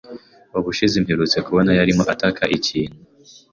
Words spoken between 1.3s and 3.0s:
kubona, yarimo ataka ikintu.